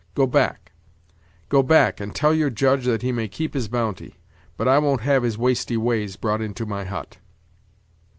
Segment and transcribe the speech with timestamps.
[0.15, 0.71] Go back
[1.47, 4.15] go back, and tell your Judge that he may keep his bounty;
[4.57, 7.17] but I won't have his wasty ways brought into my hut."